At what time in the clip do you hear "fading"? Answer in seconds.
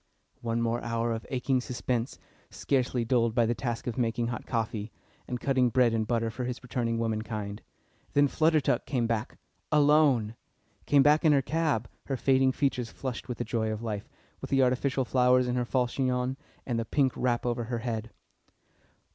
12.17-12.51